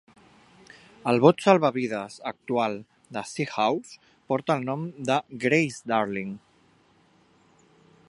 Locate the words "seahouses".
3.33-4.01